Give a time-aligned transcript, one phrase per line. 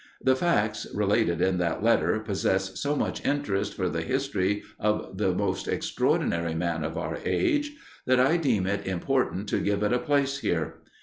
[0.19, 5.31] The facts, related in that letter, possess so much interest for the history of the
[5.31, 7.73] most extraordinary man of our age,
[8.07, 10.79] that I deem it important to give it a place here.